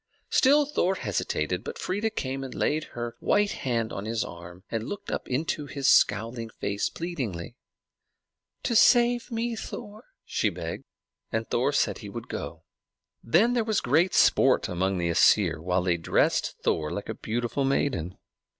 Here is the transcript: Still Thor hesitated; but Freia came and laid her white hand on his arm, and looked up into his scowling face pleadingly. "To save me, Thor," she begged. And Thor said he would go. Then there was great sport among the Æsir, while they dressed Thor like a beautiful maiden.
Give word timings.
Still 0.31 0.65
Thor 0.65 0.95
hesitated; 0.95 1.63
but 1.63 1.77
Freia 1.77 2.09
came 2.09 2.43
and 2.43 2.55
laid 2.55 2.85
her 2.95 3.15
white 3.19 3.51
hand 3.51 3.93
on 3.93 4.05
his 4.05 4.23
arm, 4.23 4.63
and 4.71 4.89
looked 4.89 5.11
up 5.11 5.27
into 5.27 5.67
his 5.67 5.87
scowling 5.87 6.49
face 6.49 6.89
pleadingly. 6.89 7.55
"To 8.63 8.75
save 8.75 9.29
me, 9.29 9.55
Thor," 9.55 10.05
she 10.25 10.49
begged. 10.49 10.85
And 11.31 11.47
Thor 11.47 11.71
said 11.71 11.99
he 11.99 12.09
would 12.09 12.29
go. 12.29 12.63
Then 13.23 13.53
there 13.53 13.63
was 13.63 13.79
great 13.79 14.15
sport 14.15 14.67
among 14.67 14.97
the 14.97 15.11
Æsir, 15.11 15.59
while 15.59 15.83
they 15.83 15.97
dressed 15.97 16.55
Thor 16.63 16.89
like 16.89 17.07
a 17.07 17.13
beautiful 17.13 17.63
maiden. 17.63 18.17